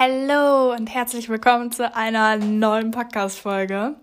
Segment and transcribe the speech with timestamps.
[0.00, 3.96] Hallo und herzlich willkommen zu einer neuen Podcast-Folge.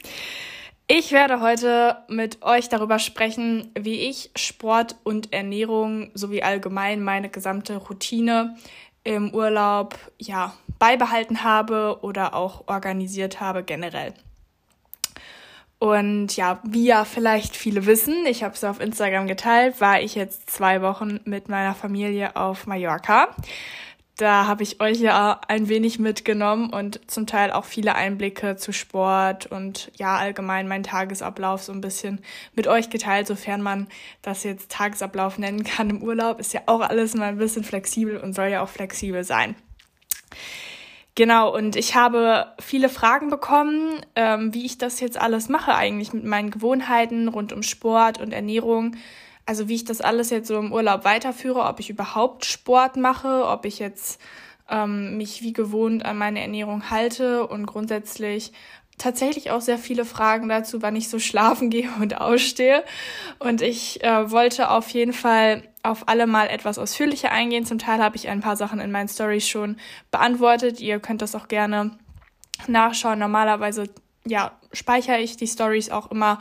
[0.89, 7.29] Ich werde heute mit euch darüber sprechen, wie ich Sport und Ernährung sowie allgemein meine
[7.29, 8.57] gesamte Routine
[9.05, 14.13] im Urlaub ja beibehalten habe oder auch organisiert habe generell.
[15.79, 20.15] Und ja, wie ja vielleicht viele wissen, ich habe es auf Instagram geteilt, war ich
[20.15, 23.29] jetzt zwei Wochen mit meiner Familie auf Mallorca.
[24.17, 28.71] Da habe ich euch ja ein wenig mitgenommen und zum Teil auch viele Einblicke zu
[28.71, 32.21] Sport und ja allgemein meinen Tagesablauf so ein bisschen
[32.53, 33.87] mit euch geteilt, sofern man
[34.21, 36.39] das jetzt Tagesablauf nennen kann im Urlaub.
[36.39, 39.55] Ist ja auch alles mal ein bisschen flexibel und soll ja auch flexibel sein.
[41.15, 46.13] Genau, und ich habe viele Fragen bekommen, ähm, wie ich das jetzt alles mache eigentlich
[46.13, 48.95] mit meinen Gewohnheiten rund um Sport und Ernährung
[49.45, 53.45] also wie ich das alles jetzt so im Urlaub weiterführe, ob ich überhaupt Sport mache,
[53.45, 54.19] ob ich jetzt
[54.69, 58.51] ähm, mich wie gewohnt an meine Ernährung halte und grundsätzlich
[58.97, 62.83] tatsächlich auch sehr viele Fragen dazu, wann ich so schlafen gehe und ausstehe.
[63.39, 67.65] Und ich äh, wollte auf jeden Fall auf alle mal etwas ausführlicher eingehen.
[67.65, 69.77] Zum Teil habe ich ein paar Sachen in meinen Stories schon
[70.09, 70.79] beantwortet.
[70.79, 71.91] Ihr könnt das auch gerne
[72.67, 73.19] nachschauen.
[73.19, 73.89] Normalerweise
[74.25, 76.39] ja, speichere ich die Stories auch immer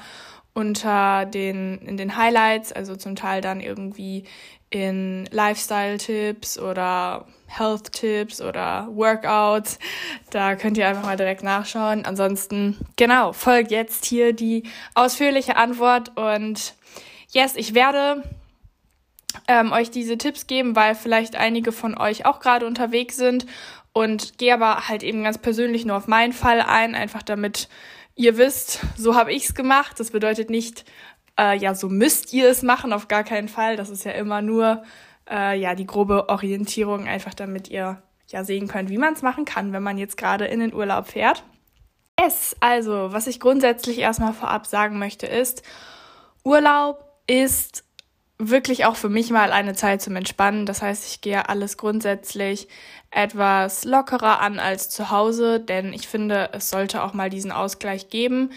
[0.54, 4.24] unter den, in den Highlights, also zum Teil dann irgendwie
[4.70, 9.78] in Lifestyle-Tipps oder Health-Tipps oder Workouts.
[10.30, 12.04] Da könnt ihr einfach mal direkt nachschauen.
[12.04, 14.64] Ansonsten, genau, folgt jetzt hier die
[14.94, 16.74] ausführliche Antwort und
[17.30, 18.22] yes, ich werde
[19.48, 23.46] ähm, euch diese Tipps geben, weil vielleicht einige von euch auch gerade unterwegs sind
[23.92, 27.68] und gehe aber halt eben ganz persönlich nur auf meinen Fall ein, einfach damit
[28.14, 29.98] ihr wisst, so habe ich's gemacht.
[29.98, 30.84] Das bedeutet nicht,
[31.38, 33.76] äh, ja, so müsst ihr es machen, auf gar keinen Fall.
[33.76, 34.82] Das ist ja immer nur
[35.28, 39.44] äh, ja die grobe Orientierung, einfach damit ihr ja sehen könnt, wie man es machen
[39.44, 41.44] kann, wenn man jetzt gerade in den Urlaub fährt.
[42.16, 45.62] Es, also, was ich grundsätzlich erstmal vorab sagen möchte, ist,
[46.44, 47.83] Urlaub ist
[48.38, 50.66] wirklich auch für mich mal eine Zeit zum Entspannen.
[50.66, 52.68] Das heißt, ich gehe alles grundsätzlich
[53.10, 58.08] etwas lockerer an als zu Hause, denn ich finde, es sollte auch mal diesen Ausgleich
[58.08, 58.50] geben,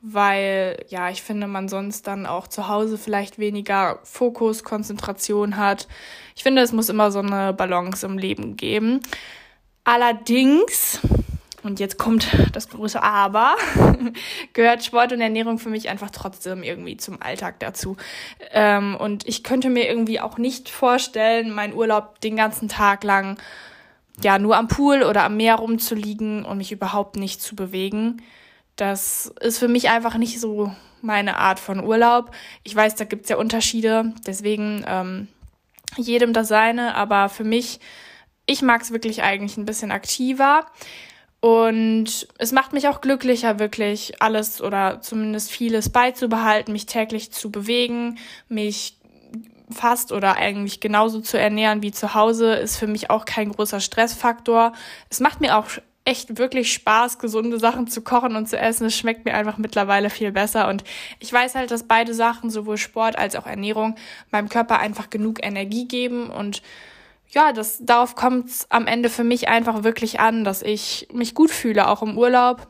[0.00, 5.86] weil ja, ich finde, man sonst dann auch zu Hause vielleicht weniger Fokus, Konzentration hat.
[6.34, 9.00] Ich finde, es muss immer so eine Balance im Leben geben.
[9.84, 11.00] Allerdings
[11.62, 13.56] und jetzt kommt das große Aber,
[14.52, 17.96] gehört Sport und Ernährung für mich einfach trotzdem irgendwie zum Alltag dazu.
[18.52, 23.38] Ähm, und ich könnte mir irgendwie auch nicht vorstellen, meinen Urlaub den ganzen Tag lang
[24.22, 28.22] ja nur am Pool oder am Meer rumzuliegen und mich überhaupt nicht zu bewegen.
[28.76, 32.30] Das ist für mich einfach nicht so meine Art von Urlaub.
[32.62, 35.28] Ich weiß, da gibt's ja Unterschiede, deswegen ähm,
[35.96, 37.80] jedem das seine, aber für mich,
[38.46, 40.66] ich mag es wirklich eigentlich ein bisschen aktiver.
[41.40, 47.50] Und es macht mich auch glücklicher, wirklich alles oder zumindest vieles beizubehalten, mich täglich zu
[47.50, 48.18] bewegen,
[48.48, 48.96] mich
[49.70, 53.80] fast oder eigentlich genauso zu ernähren wie zu Hause, ist für mich auch kein großer
[53.80, 54.72] Stressfaktor.
[55.08, 55.66] Es macht mir auch
[56.04, 58.86] echt wirklich Spaß, gesunde Sachen zu kochen und zu essen.
[58.86, 60.68] Es schmeckt mir einfach mittlerweile viel besser.
[60.68, 60.82] Und
[61.20, 63.96] ich weiß halt, dass beide Sachen, sowohl Sport als auch Ernährung,
[64.30, 66.62] meinem Körper einfach genug Energie geben und
[67.30, 71.34] ja, das, darauf kommt es am Ende für mich einfach wirklich an, dass ich mich
[71.34, 72.66] gut fühle, auch im Urlaub.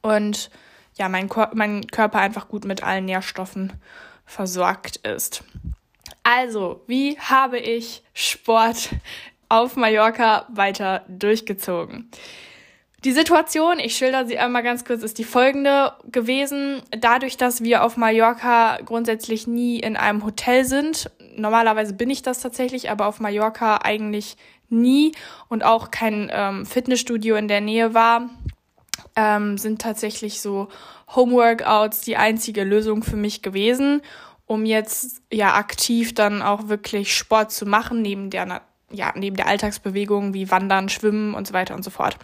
[0.00, 0.50] Und
[0.96, 3.72] ja, mein, mein Körper einfach gut mit allen Nährstoffen
[4.24, 5.42] versorgt ist.
[6.22, 8.90] Also, wie habe ich Sport
[9.48, 12.10] auf Mallorca weiter durchgezogen?
[13.04, 16.82] Die Situation, ich schilder sie einmal ganz kurz, ist die folgende gewesen.
[16.90, 21.08] Dadurch, dass wir auf Mallorca grundsätzlich nie in einem Hotel sind,
[21.38, 24.36] normalerweise bin ich das tatsächlich, aber auf Mallorca eigentlich
[24.68, 25.12] nie
[25.48, 28.28] und auch kein ähm, Fitnessstudio in der Nähe war,
[29.16, 30.68] ähm, sind tatsächlich so
[31.14, 34.02] Homeworkouts die einzige Lösung für mich gewesen,
[34.46, 39.46] um jetzt ja aktiv dann auch wirklich Sport zu machen, neben der, ja, neben der
[39.46, 42.16] Alltagsbewegung wie Wandern, Schwimmen und so weiter und so fort.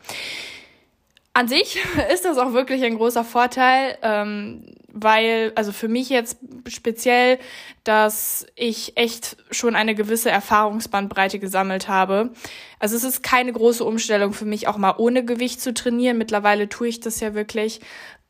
[1.36, 1.78] An sich
[2.12, 6.38] ist das auch wirklich ein großer Vorteil, ähm, weil, also für mich jetzt
[6.68, 7.38] speziell,
[7.82, 12.30] dass ich echt schon eine gewisse Erfahrungsbandbreite gesammelt habe.
[12.78, 16.16] Also es ist keine große Umstellung für mich, auch mal ohne Gewicht zu trainieren.
[16.16, 17.80] Mittlerweile tue ich das ja wirklich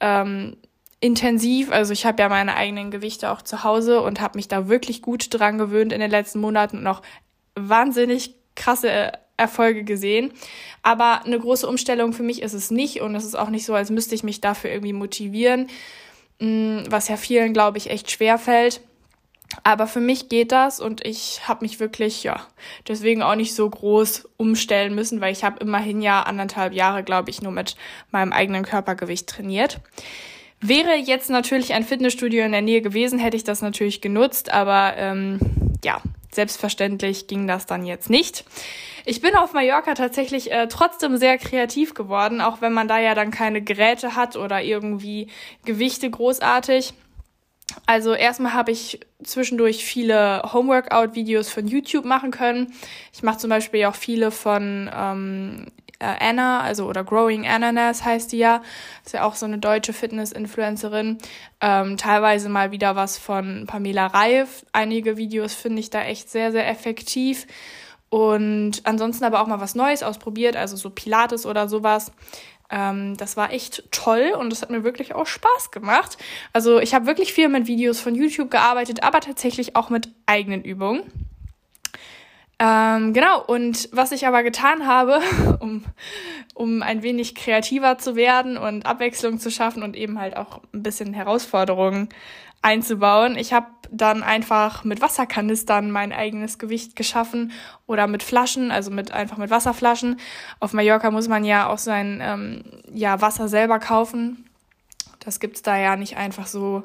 [0.01, 0.56] ähm,
[1.01, 1.71] intensiv.
[1.71, 5.03] Also ich habe ja meine eigenen Gewichte auch zu Hause und habe mich da wirklich
[5.03, 7.03] gut dran gewöhnt in den letzten Monaten und auch
[7.55, 10.33] wahnsinnig krasse Erfolge gesehen.
[10.83, 13.75] Aber eine große Umstellung für mich ist es nicht und es ist auch nicht so,
[13.75, 15.69] als müsste ich mich dafür irgendwie motivieren,
[16.41, 18.81] mm, was ja vielen, glaube ich, echt schwer fällt.
[19.63, 22.45] Aber für mich geht das und ich habe mich wirklich, ja,
[22.89, 27.31] deswegen auch nicht so groß umstellen müssen, weil ich habe immerhin ja anderthalb Jahre, glaube
[27.31, 27.77] ich, nur mit
[28.11, 29.81] meinem eigenen Körpergewicht trainiert.
[30.61, 34.95] Wäre jetzt natürlich ein Fitnessstudio in der Nähe gewesen, hätte ich das natürlich genutzt, aber
[34.97, 35.39] ähm,
[35.85, 36.01] ja,
[36.35, 38.45] selbstverständlich ging das dann jetzt nicht.
[39.05, 43.15] Ich bin auf Mallorca tatsächlich äh, trotzdem sehr kreativ geworden, auch wenn man da ja
[43.15, 45.29] dann keine Geräte hat oder irgendwie
[45.65, 46.95] Gewichte großartig.
[47.87, 52.73] Also erstmal habe ich zwischendurch viele Homeworkout-Videos von YouTube machen können.
[53.13, 58.33] Ich mache zum Beispiel auch viele von ähm, äh, Anna, also oder Growing Ananas heißt
[58.33, 58.62] die ja.
[59.05, 61.19] Ist ja auch so eine deutsche Fitness-Influencerin.
[61.61, 64.65] Ähm, teilweise mal wieder was von Pamela Reif.
[64.73, 67.47] Einige Videos finde ich da echt sehr, sehr effektiv.
[68.11, 72.12] Und ansonsten aber auch mal was Neues ausprobiert, also so Pilates oder sowas.
[72.71, 76.17] Ähm, das war echt toll und das hat mir wirklich auch Spaß gemacht.
[76.53, 80.62] Also ich habe wirklich viel mit Videos von YouTube gearbeitet, aber tatsächlich auch mit eigenen
[80.62, 81.03] Übungen.
[82.65, 85.21] Ähm, genau, und was ich aber getan habe,
[85.61, 85.85] um,
[86.55, 90.83] um ein wenig kreativer zu werden und Abwechslung zu schaffen und eben halt auch ein
[90.83, 92.09] bisschen Herausforderungen
[92.63, 93.37] einzubauen.
[93.37, 97.53] Ich habe dann einfach mit Wasserkanistern mein eigenes Gewicht geschaffen
[97.87, 100.19] oder mit Flaschen, also mit einfach mit Wasserflaschen.
[100.59, 104.49] Auf Mallorca muss man ja auch sein ähm, ja, Wasser selber kaufen.
[105.21, 106.85] Das gibt's da ja nicht einfach so.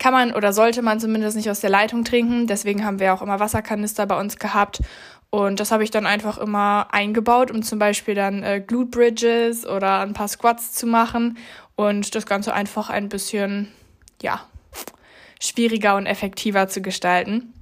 [0.00, 2.46] Kann man oder sollte man zumindest nicht aus der Leitung trinken.
[2.46, 4.80] Deswegen haben wir auch immer Wasserkanister bei uns gehabt.
[5.28, 9.66] Und das habe ich dann einfach immer eingebaut, um zum Beispiel dann äh, Glute Bridges
[9.66, 11.36] oder ein paar Squats zu machen
[11.76, 13.68] und das Ganze einfach ein bisschen,
[14.22, 14.40] ja,
[15.38, 17.52] schwieriger und effektiver zu gestalten.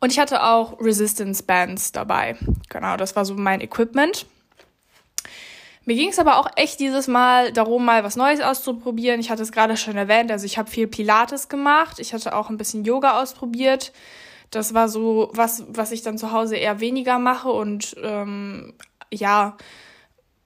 [0.00, 2.36] Und ich hatte auch Resistance Bands dabei.
[2.68, 4.24] Genau, das war so mein Equipment.
[5.88, 9.20] Mir ging es aber auch echt dieses Mal darum, mal was Neues auszuprobieren.
[9.20, 11.98] Ich hatte es gerade schon erwähnt, also ich habe viel Pilates gemacht.
[11.98, 13.94] Ich hatte auch ein bisschen Yoga ausprobiert.
[14.50, 18.74] Das war so was, was ich dann zu Hause eher weniger mache und ähm,
[19.10, 19.56] ja,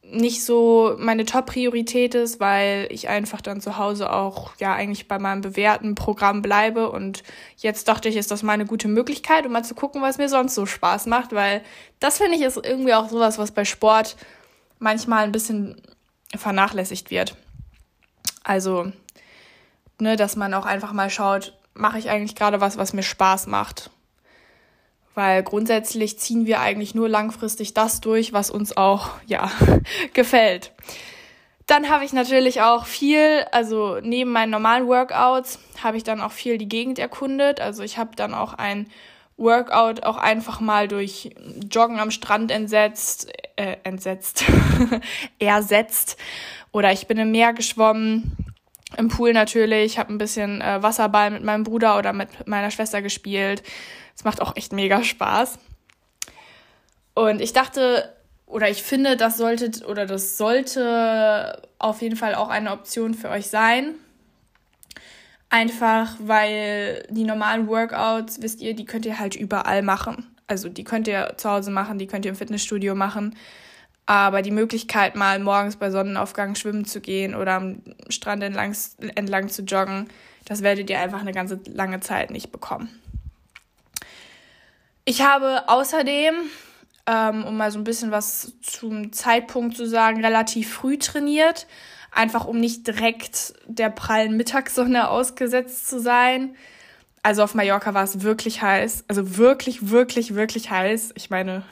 [0.05, 5.19] nicht so meine Top-Priorität ist, weil ich einfach dann zu Hause auch ja eigentlich bei
[5.19, 6.89] meinem bewährten Programm bleibe.
[6.89, 7.25] Und
[7.57, 10.29] jetzt dachte ich, ist das mal eine gute Möglichkeit, um mal zu gucken, was mir
[10.29, 11.63] sonst so Spaß macht, weil
[11.99, 14.15] das finde ich ist irgendwie auch sowas, was bei Sport
[14.83, 15.81] manchmal ein bisschen
[16.35, 17.37] vernachlässigt wird.
[18.45, 18.93] Also,
[19.99, 23.47] ne, dass man auch einfach mal schaut, mache ich eigentlich gerade was, was mir Spaß
[23.47, 23.91] macht
[25.15, 29.51] weil grundsätzlich ziehen wir eigentlich nur langfristig das durch, was uns auch ja
[30.15, 30.73] gefällt.
[31.67, 36.33] Dann habe ich natürlich auch viel, also neben meinen normalen Workouts habe ich dann auch
[36.33, 37.61] viel die Gegend erkundet.
[37.61, 38.89] Also ich habe dann auch ein
[39.37, 41.31] Workout auch einfach mal durch
[41.71, 44.45] Joggen am Strand entsetzt, äh, entsetzt,
[45.39, 46.17] ersetzt.
[46.73, 48.37] Oder ich bin im Meer geschwommen,
[48.97, 53.03] im Pool natürlich, habe ein bisschen äh, Wasserball mit meinem Bruder oder mit meiner Schwester
[53.03, 53.63] gespielt.
[54.15, 55.59] Es macht auch echt mega Spaß.
[57.15, 58.15] Und ich dachte,
[58.47, 63.31] oder ich finde, das sollte oder das sollte auf jeden Fall auch eine Option für
[63.31, 63.95] euch sein.
[65.49, 70.32] Einfach weil die normalen Workouts, wisst ihr, die könnt ihr halt überall machen.
[70.53, 73.35] Also die könnt ihr zu Hause machen, die könnt ihr im Fitnessstudio machen.
[74.05, 77.81] Aber die Möglichkeit, mal morgens bei Sonnenaufgang schwimmen zu gehen oder am
[78.11, 78.77] Strand entlang,
[79.15, 80.09] entlang zu joggen,
[80.45, 82.91] das werdet ihr einfach eine ganze lange Zeit nicht bekommen.
[85.07, 86.35] Ich habe außerdem,
[87.07, 91.67] ähm, um mal so ein bisschen was zum Zeitpunkt zu sagen, relativ früh trainiert.
[92.11, 96.55] Einfach um nicht direkt der prallen Mittagssonne ausgesetzt zu sein.
[97.23, 99.05] Also auf Mallorca war es wirklich heiß.
[99.09, 101.13] Also wirklich, wirklich, wirklich heiß.
[101.17, 101.63] Ich meine,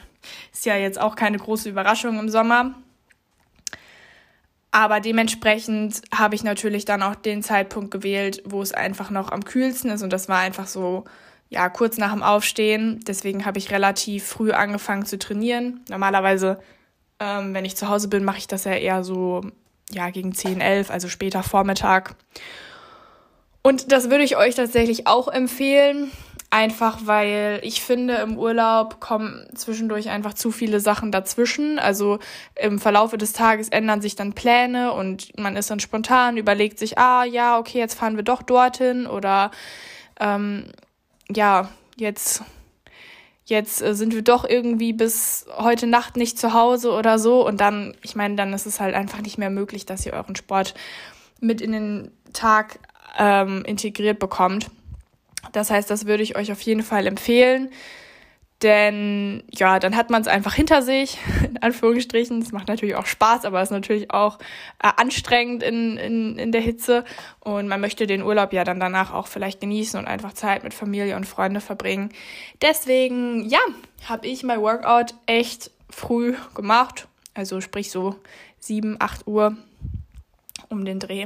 [0.51, 2.75] ist ja jetzt auch keine große Überraschung im Sommer.
[4.71, 9.43] Aber dementsprechend habe ich natürlich dann auch den Zeitpunkt gewählt, wo es einfach noch am
[9.43, 10.01] kühlsten ist.
[10.01, 11.03] Und das war einfach so
[11.49, 13.01] ja, kurz nach dem Aufstehen.
[13.05, 15.81] Deswegen habe ich relativ früh angefangen zu trainieren.
[15.89, 16.61] Normalerweise,
[17.19, 19.41] ähm, wenn ich zu Hause bin, mache ich das ja eher so,
[19.91, 22.15] ja, gegen 10, 11, also später Vormittag.
[23.63, 26.11] Und das würde ich euch tatsächlich auch empfehlen.
[26.53, 31.79] Einfach weil ich finde, im Urlaub kommen zwischendurch einfach zu viele Sachen dazwischen.
[31.79, 32.19] Also
[32.61, 36.97] im Verlaufe des Tages ändern sich dann Pläne und man ist dann spontan, überlegt sich,
[36.97, 39.51] ah ja, okay, jetzt fahren wir doch dorthin oder
[40.19, 40.65] ähm,
[41.33, 42.43] ja, jetzt,
[43.45, 47.47] jetzt äh, sind wir doch irgendwie bis heute Nacht nicht zu Hause oder so.
[47.47, 50.35] Und dann, ich meine, dann ist es halt einfach nicht mehr möglich, dass ihr euren
[50.35, 50.73] Sport
[51.39, 52.79] mit in den Tag
[53.17, 54.69] ähm, integriert bekommt.
[55.51, 57.69] Das heißt, das würde ich euch auf jeden Fall empfehlen.
[58.61, 62.41] Denn ja, dann hat man es einfach hinter sich, in Anführungsstrichen.
[62.41, 64.37] Es macht natürlich auch Spaß, aber es ist natürlich auch
[64.83, 67.03] äh, anstrengend in, in, in der Hitze.
[67.39, 70.73] Und man möchte den Urlaub ja dann danach auch vielleicht genießen und einfach Zeit mit
[70.73, 72.09] Familie und Freunde verbringen.
[72.61, 73.59] Deswegen, ja,
[74.07, 77.07] habe ich mein Workout echt früh gemacht.
[77.33, 78.15] Also sprich so
[78.59, 79.57] 7, 8 Uhr
[80.69, 81.25] um den Dreh.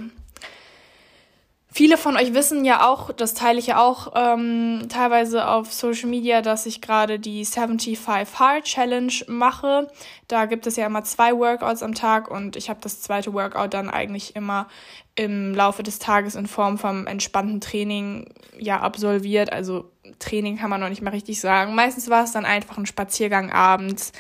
[1.77, 6.07] Viele von euch wissen ja auch, das teile ich ja auch ähm, teilweise auf Social
[6.07, 7.99] Media, dass ich gerade die 75
[8.39, 9.89] Hard Challenge mache.
[10.29, 13.73] Da gibt es ja immer zwei Workouts am Tag und ich habe das zweite Workout
[13.73, 14.69] dann eigentlich immer
[15.15, 19.51] im Laufe des Tages in Form vom entspannten Training ja absolviert.
[19.51, 21.75] Also Training kann man noch nicht mal richtig sagen.
[21.75, 24.13] Meistens war es dann einfach ein Spaziergang abends.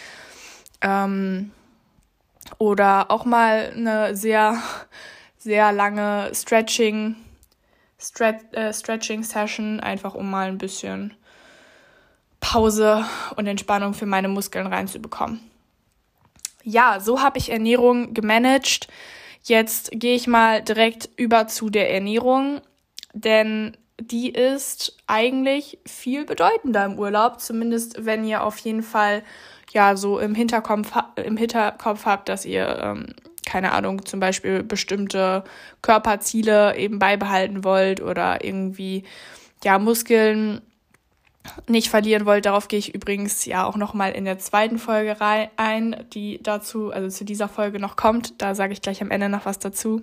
[0.81, 1.51] Ähm,
[2.57, 4.61] oder auch mal eine sehr,
[5.37, 7.15] sehr lange Stretching
[8.51, 11.13] Äh, Stretching-Session, einfach um mal ein bisschen
[12.39, 15.39] Pause und Entspannung für meine Muskeln reinzubekommen.
[16.63, 18.87] Ja, so habe ich Ernährung gemanagt.
[19.43, 22.61] Jetzt gehe ich mal direkt über zu der Ernährung,
[23.13, 29.23] denn die ist eigentlich viel bedeutender im Urlaub, zumindest wenn ihr auf jeden Fall
[29.71, 33.07] ja so im Hinterkopf, im Hinterkopf habt, dass ihr ähm,
[33.55, 35.45] keine Ahnung, zum Beispiel bestimmte
[35.81, 39.03] Körperziele eben beibehalten wollt oder irgendwie,
[39.63, 40.59] ja, Muskeln
[41.65, 42.45] nicht verlieren wollt.
[42.45, 46.91] Darauf gehe ich übrigens ja auch nochmal in der zweiten Folge rein, ein, die dazu,
[46.91, 48.41] also zu dieser Folge noch kommt.
[48.41, 50.01] Da sage ich gleich am Ende noch was dazu.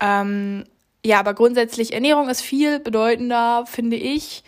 [0.00, 0.64] Ähm,
[1.06, 4.42] ja, aber grundsätzlich Ernährung ist viel bedeutender, finde ich.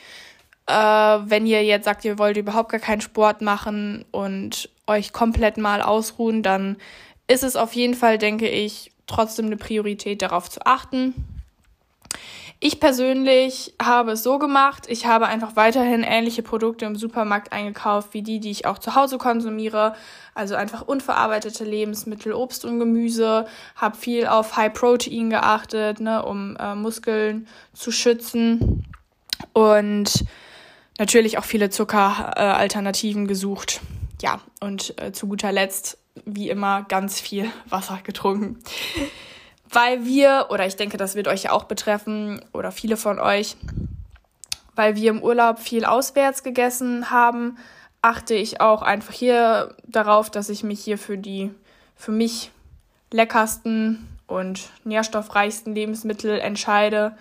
[0.66, 5.58] Äh, wenn ihr jetzt sagt, ihr wollt überhaupt gar keinen Sport machen und euch komplett
[5.58, 6.76] mal ausruhen, dann
[7.28, 11.14] ist es auf jeden Fall, denke ich, trotzdem eine Priorität, darauf zu achten.
[12.58, 18.14] Ich persönlich habe es so gemacht, ich habe einfach weiterhin ähnliche Produkte im Supermarkt eingekauft
[18.14, 19.94] wie die, die ich auch zu Hause konsumiere.
[20.34, 26.56] Also einfach unverarbeitete Lebensmittel, Obst und Gemüse, habe viel auf High Protein geachtet, ne, um
[26.56, 28.86] äh, Muskeln zu schützen
[29.52, 30.24] und
[30.98, 33.80] natürlich auch viele Zuckeralternativen äh, gesucht.
[34.22, 38.58] Ja, und äh, zu guter Letzt wie immer ganz viel Wasser getrunken.
[39.70, 43.56] Weil wir, oder ich denke, das wird euch ja auch betreffen, oder viele von euch,
[44.74, 47.58] weil wir im Urlaub viel auswärts gegessen haben,
[48.02, 51.50] achte ich auch einfach hier darauf, dass ich mich hier für die
[51.96, 52.50] für mich
[53.10, 57.16] leckersten und nährstoffreichsten Lebensmittel entscheide.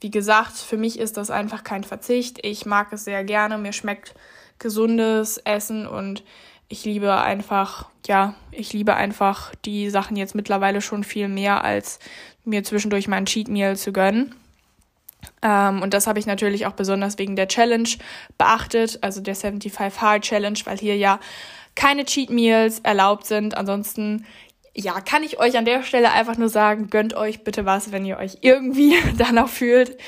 [0.00, 2.44] Wie gesagt, für mich ist das einfach kein Verzicht.
[2.44, 3.58] Ich mag es sehr gerne.
[3.58, 4.14] Mir schmeckt
[4.58, 6.22] gesundes Essen und
[6.68, 11.98] ich liebe einfach, ja, ich liebe einfach die Sachen jetzt mittlerweile schon viel mehr, als
[12.44, 14.34] mir zwischendurch mein Cheat Meal zu gönnen.
[15.42, 17.88] Ähm, und das habe ich natürlich auch besonders wegen der Challenge
[18.38, 21.20] beachtet, also der 75 Hard Challenge, weil hier ja
[21.74, 23.56] keine Cheat Meals erlaubt sind.
[23.56, 24.24] Ansonsten,
[24.74, 28.04] ja, kann ich euch an der Stelle einfach nur sagen, gönnt euch bitte was, wenn
[28.04, 29.98] ihr euch irgendwie danach fühlt.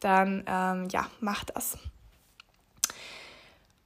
[0.00, 1.78] Dann, ähm, ja, macht das.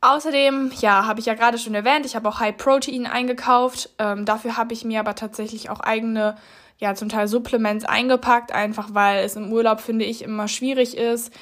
[0.00, 3.90] Außerdem, ja, habe ich ja gerade schon erwähnt, ich habe auch High Protein eingekauft.
[3.98, 6.36] Ähm, dafür habe ich mir aber tatsächlich auch eigene,
[6.78, 11.32] ja, zum Teil Supplements eingepackt, einfach weil es im Urlaub, finde ich, immer schwierig ist,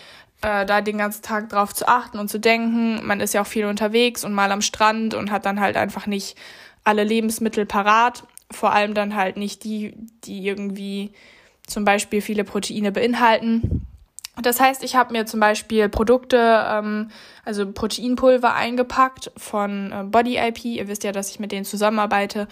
[0.41, 3.07] äh, da den ganzen Tag drauf zu achten und zu denken.
[3.07, 6.07] Man ist ja auch viel unterwegs und mal am Strand und hat dann halt einfach
[6.07, 6.37] nicht
[6.83, 8.25] alle Lebensmittel parat.
[8.51, 9.93] Vor allem dann halt nicht die,
[10.25, 11.13] die irgendwie
[11.67, 13.87] zum Beispiel viele Proteine beinhalten.
[14.43, 17.09] Das heißt, ich habe mir zum Beispiel Produkte, ähm,
[17.45, 20.65] also Proteinpulver eingepackt von äh, Body IP.
[20.67, 22.47] Ihr wisst ja, dass ich mit denen zusammenarbeite.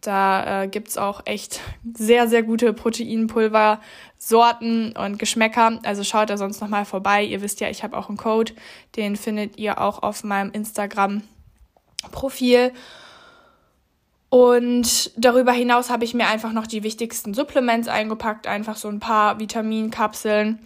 [0.00, 1.60] Da äh, gibt's auch echt
[1.94, 5.78] sehr, sehr gute Proteinpulver-Sorten und Geschmäcker.
[5.84, 7.24] Also schaut da sonst nochmal vorbei.
[7.24, 8.52] Ihr wisst ja, ich habe auch einen Code.
[8.94, 12.72] Den findet ihr auch auf meinem Instagram-Profil.
[14.30, 18.46] Und darüber hinaus habe ich mir einfach noch die wichtigsten Supplements eingepackt.
[18.46, 20.60] Einfach so ein paar Vitaminkapseln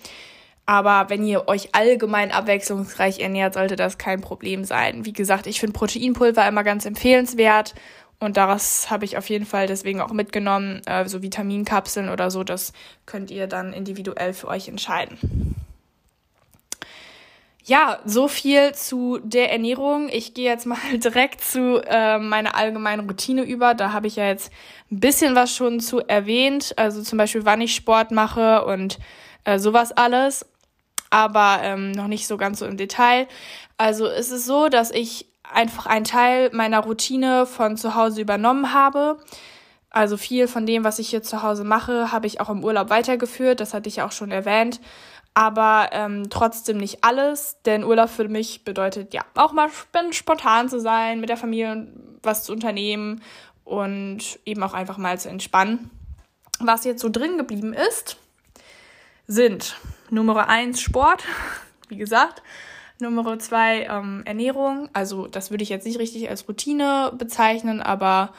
[0.71, 5.05] aber wenn ihr euch allgemein abwechslungsreich ernährt, sollte das kein Problem sein.
[5.05, 7.75] Wie gesagt, ich finde Proteinpulver immer ganz empfehlenswert.
[8.21, 12.45] Und daraus habe ich auf jeden Fall deswegen auch mitgenommen, äh, so Vitaminkapseln oder so,
[12.45, 12.73] das
[13.05, 15.19] könnt ihr dann individuell für euch entscheiden.
[17.65, 20.09] ja, so viel zu der Ernährung.
[20.09, 23.75] Ich gehe jetzt mal direkt zu äh, meiner allgemeinen Routine über.
[23.75, 24.53] Da habe ich ja jetzt
[24.93, 26.75] ein bisschen was schon zu erwähnt.
[26.77, 29.01] Also zum Beispiel, wann ich Sport mache und
[29.45, 30.47] äh, sowas alles.
[31.11, 33.27] Aber ähm, noch nicht so ganz so im Detail.
[33.77, 38.73] Also es ist so, dass ich einfach einen Teil meiner Routine von zu Hause übernommen
[38.73, 39.19] habe.
[39.91, 42.91] Also viel von dem, was ich hier zu Hause mache, habe ich auch im Urlaub
[42.91, 43.59] weitergeführt.
[43.59, 44.81] Das hatte ich auch schon erwähnt
[45.35, 49.71] aber ähm, trotzdem nicht alles, denn Urlaub für mich bedeutet ja auch mal
[50.11, 51.87] spontan zu sein, mit der Familie
[52.23, 53.23] was zu unternehmen
[53.65, 55.91] und eben auch einfach mal zu entspannen.
[56.59, 58.17] Was jetzt so drin geblieben ist,
[59.27, 59.77] sind
[60.11, 61.25] Nummer eins Sport,
[61.89, 62.43] wie gesagt,
[63.01, 64.89] Nummer zwei ähm, Ernährung.
[64.93, 68.33] Also das würde ich jetzt nicht richtig als Routine bezeichnen, aber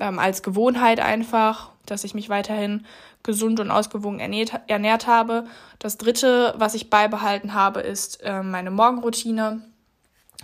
[0.00, 2.86] ähm, als Gewohnheit einfach, dass ich mich weiterhin
[3.22, 5.44] gesund und ausgewogen ernährt, ernährt habe.
[5.78, 9.62] Das dritte, was ich beibehalten habe, ist äh, meine Morgenroutine.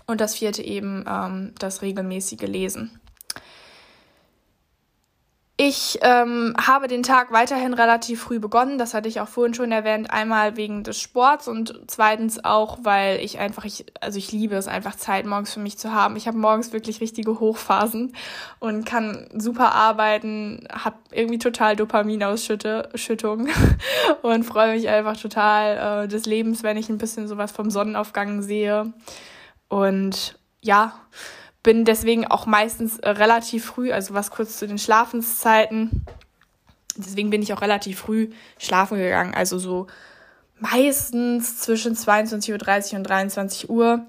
[0.07, 3.01] Und das vierte eben ähm, das regelmäßige Lesen.
[5.59, 8.77] Ich ähm, habe den Tag weiterhin relativ früh begonnen.
[8.77, 10.11] Das hatte ich auch vorhin schon erwähnt.
[10.11, 14.69] Einmal wegen des Sports und zweitens auch, weil ich einfach, ich, also ich liebe es
[14.69, 16.17] einfach Zeit morgens für mich zu haben.
[16.17, 18.15] Ich habe morgens wirklich richtige Hochphasen
[18.59, 23.49] und kann super arbeiten, habe irgendwie total Dopaminausschüttung
[24.23, 28.43] und freue mich einfach total äh, des Lebens, wenn ich ein bisschen sowas vom Sonnenaufgang
[28.43, 28.93] sehe.
[29.69, 30.93] Und ja,
[31.67, 36.07] bin deswegen auch meistens äh, relativ früh, also was kurz zu den Schlafenszeiten.
[36.97, 39.89] Deswegen bin ich auch relativ früh schlafen gegangen, also so
[40.61, 44.07] meistens zwischen 22.30 Uhr und 23 Uhr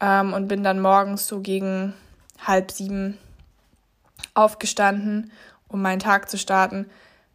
[0.00, 1.92] ähm, und bin dann morgens so gegen
[2.42, 3.18] halb sieben
[4.32, 5.30] aufgestanden,
[5.68, 6.86] um meinen Tag zu starten.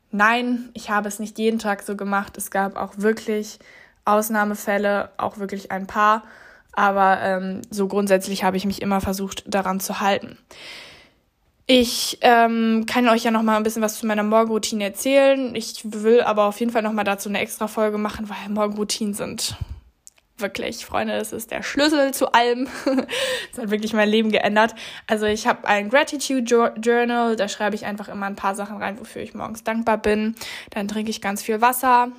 [0.09, 2.39] Nein, ich habe es nicht jeden Tag so gemacht.
[2.39, 3.59] Es gab auch wirklich
[4.03, 6.23] Ausnahmefälle, auch wirklich ein paar.
[6.73, 10.37] Aber ähm, so grundsätzlich habe ich mich immer versucht, daran zu halten.
[11.71, 15.53] Ich ähm, kann euch ja noch mal ein bisschen was zu meiner Morgenroutine erzählen.
[15.53, 19.13] Ich will aber auf jeden Fall noch mal dazu eine extra Folge machen, weil Morgenroutinen
[19.13, 19.55] sind
[20.39, 22.67] wirklich, Freunde, es ist der Schlüssel zu allem.
[23.51, 24.73] das hat wirklich mein Leben geändert.
[25.05, 28.99] Also ich habe ein Gratitude Journal, da schreibe ich einfach immer ein paar Sachen rein,
[28.99, 30.35] wofür ich morgens dankbar bin.
[30.71, 32.09] Dann trinke ich ganz viel Wasser.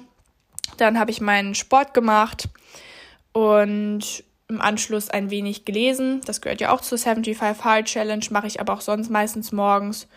[0.77, 2.49] Dann habe ich meinen Sport gemacht
[3.33, 6.21] und im Anschluss ein wenig gelesen.
[6.27, 10.09] Das gehört ja auch zur 75 Hard Challenge, mache ich aber auch sonst meistens morgens.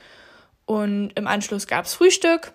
[0.65, 2.52] Und im Anschluss gab es Frühstück.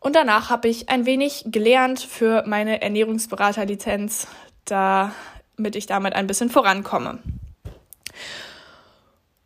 [0.00, 4.26] Und danach habe ich ein wenig gelernt für meine Ernährungsberaterlizenz,
[4.64, 7.18] damit ich damit ein bisschen vorankomme.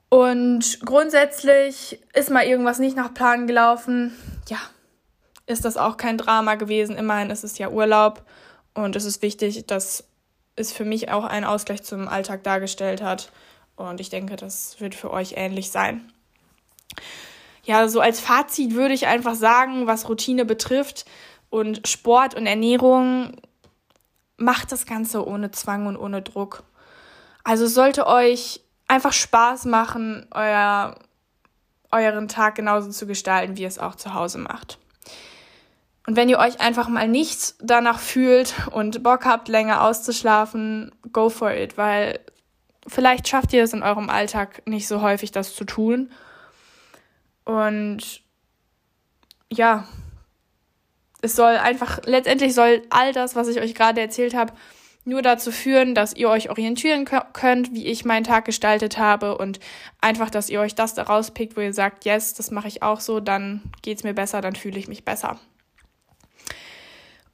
[0.09, 4.17] Und grundsätzlich ist mal irgendwas nicht nach Plan gelaufen.
[4.49, 4.59] Ja,
[5.47, 6.97] ist das auch kein Drama gewesen.
[6.97, 8.25] Immerhin ist es ja Urlaub
[8.73, 10.05] und es ist wichtig, dass
[10.57, 13.31] es für mich auch einen Ausgleich zum Alltag dargestellt hat.
[13.77, 16.11] Und ich denke, das wird für euch ähnlich sein.
[17.65, 21.05] Ja, so als Fazit würde ich einfach sagen, was Routine betrifft
[21.51, 23.37] und Sport und Ernährung,
[24.37, 26.63] macht das Ganze ohne Zwang und ohne Druck.
[27.45, 30.97] Also es sollte euch einfach Spaß machen, euer,
[31.91, 34.79] euren Tag genauso zu gestalten, wie ihr es auch zu Hause macht.
[36.07, 41.29] Und wenn ihr euch einfach mal nicht danach fühlt und Bock habt, länger auszuschlafen, go
[41.29, 42.21] for it, weil
[42.87, 46.11] vielleicht schafft ihr es in eurem Alltag nicht so häufig, das zu tun.
[47.45, 48.23] Und
[49.51, 49.87] ja,
[51.23, 54.53] es soll einfach, letztendlich soll all das, was ich euch gerade erzählt habe,
[55.05, 59.61] nur dazu führen, dass ihr euch orientieren könnt, wie ich meinen Tag gestaltet habe und
[60.01, 63.01] einfach, dass ihr euch das daraus pickt, wo ihr sagt, yes, das mache ich auch
[63.01, 65.39] so, dann geht's mir besser, dann fühle ich mich besser.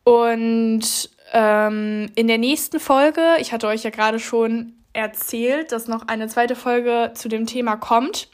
[0.04, 6.08] Und ähm, in der nächsten Folge, ich hatte euch ja gerade schon erzählt, dass noch
[6.08, 8.28] eine zweite Folge zu dem Thema kommt.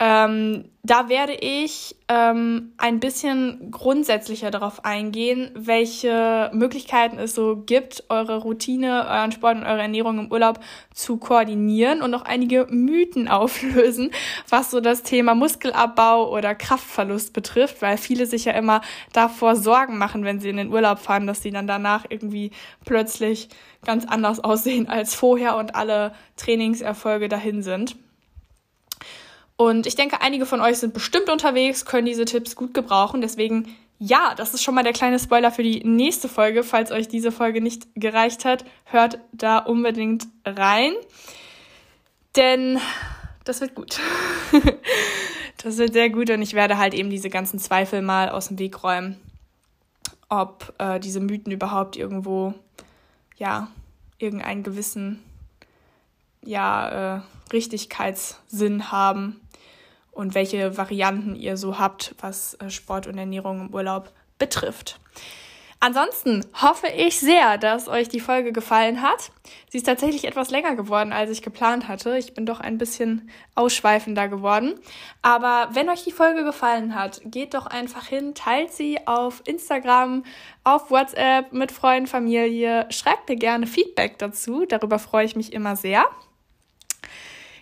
[0.00, 8.04] Ähm, da werde ich ähm, ein bisschen grundsätzlicher darauf eingehen, welche Möglichkeiten es so gibt,
[8.08, 10.60] eure Routine, euren Sport und eure Ernährung im Urlaub
[10.94, 14.12] zu koordinieren und noch einige Mythen auflösen,
[14.48, 18.82] was so das Thema Muskelabbau oder Kraftverlust betrifft, weil viele sich ja immer
[19.12, 22.52] davor Sorgen machen, wenn sie in den Urlaub fahren, dass sie dann danach irgendwie
[22.84, 23.48] plötzlich
[23.84, 27.96] ganz anders aussehen als vorher und alle Trainingserfolge dahin sind.
[29.58, 33.20] Und ich denke, einige von euch sind bestimmt unterwegs, können diese Tipps gut gebrauchen.
[33.20, 36.62] Deswegen, ja, das ist schon mal der kleine Spoiler für die nächste Folge.
[36.62, 40.92] Falls euch diese Folge nicht gereicht hat, hört da unbedingt rein.
[42.36, 42.78] Denn
[43.44, 43.98] das wird gut.
[45.56, 48.60] das wird sehr gut und ich werde halt eben diese ganzen Zweifel mal aus dem
[48.60, 49.18] Weg räumen,
[50.28, 52.54] ob äh, diese Mythen überhaupt irgendwo,
[53.38, 53.66] ja,
[54.18, 55.20] irgendeinen gewissen
[56.44, 57.20] ja, äh,
[57.52, 59.40] Richtigkeitssinn haben
[60.18, 64.98] und welche Varianten ihr so habt, was äh, Sport und Ernährung im Urlaub betrifft.
[65.80, 69.30] Ansonsten hoffe ich sehr, dass euch die Folge gefallen hat.
[69.68, 72.18] Sie ist tatsächlich etwas länger geworden, als ich geplant hatte.
[72.18, 74.74] Ich bin doch ein bisschen ausschweifender geworden.
[75.22, 80.24] Aber wenn euch die Folge gefallen hat, geht doch einfach hin, teilt sie auf Instagram,
[80.64, 82.86] auf WhatsApp mit Freunden, Familie.
[82.90, 84.64] Schreibt mir gerne Feedback dazu.
[84.66, 86.04] Darüber freue ich mich immer sehr.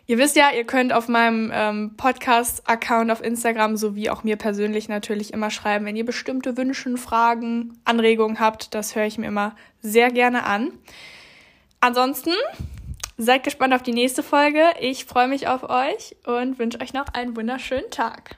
[0.08, 4.88] Ihr wisst ja, ihr könnt auf meinem ähm, Podcast-Account auf Instagram sowie auch mir persönlich
[4.88, 8.72] natürlich immer schreiben, wenn ihr bestimmte Wünsche, Fragen, Anregungen habt.
[8.74, 10.70] Das höre ich mir immer sehr gerne an.
[11.80, 12.32] Ansonsten
[13.18, 14.62] seid gespannt auf die nächste Folge.
[14.80, 18.36] Ich freue mich auf euch und wünsche euch noch einen wunderschönen Tag.